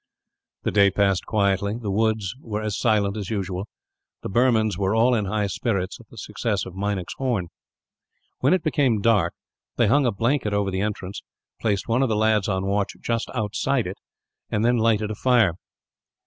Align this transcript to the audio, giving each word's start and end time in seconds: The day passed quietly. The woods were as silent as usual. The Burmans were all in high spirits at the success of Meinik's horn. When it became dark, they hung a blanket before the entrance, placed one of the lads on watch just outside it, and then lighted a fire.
The 0.63 0.71
day 0.71 0.89
passed 0.89 1.27
quietly. 1.27 1.77
The 1.79 1.91
woods 1.91 2.33
were 2.41 2.63
as 2.63 2.75
silent 2.75 3.15
as 3.15 3.29
usual. 3.29 3.67
The 4.23 4.29
Burmans 4.31 4.75
were 4.75 4.95
all 4.95 5.13
in 5.13 5.25
high 5.25 5.45
spirits 5.45 5.99
at 5.99 6.07
the 6.09 6.17
success 6.17 6.65
of 6.65 6.73
Meinik's 6.73 7.13
horn. 7.19 7.49
When 8.39 8.51
it 8.51 8.63
became 8.63 9.01
dark, 9.01 9.35
they 9.75 9.85
hung 9.89 10.07
a 10.07 10.11
blanket 10.11 10.49
before 10.53 10.71
the 10.71 10.81
entrance, 10.81 11.21
placed 11.59 11.87
one 11.87 12.01
of 12.01 12.09
the 12.09 12.15
lads 12.15 12.47
on 12.49 12.65
watch 12.65 12.93
just 12.99 13.29
outside 13.35 13.85
it, 13.85 13.99
and 14.49 14.65
then 14.65 14.77
lighted 14.77 15.11
a 15.11 15.15
fire. 15.15 15.53